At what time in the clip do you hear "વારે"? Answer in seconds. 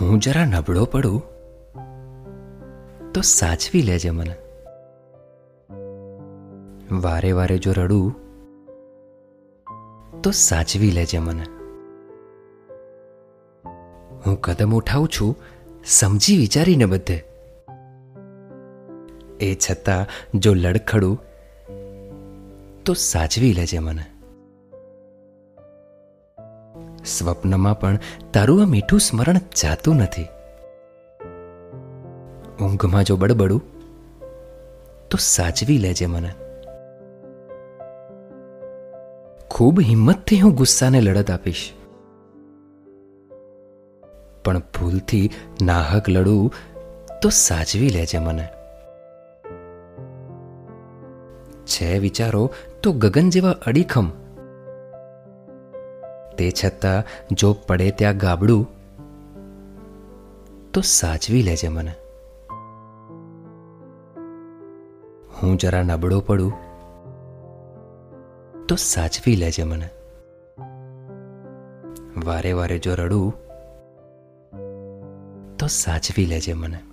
6.92-7.32, 7.32-7.58, 72.24-72.52, 72.52-72.78